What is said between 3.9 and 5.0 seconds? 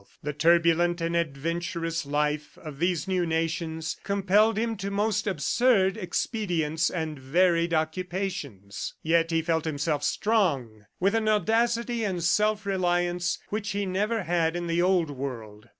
compelled him to